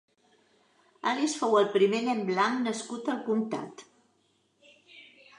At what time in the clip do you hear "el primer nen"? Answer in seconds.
1.59-2.23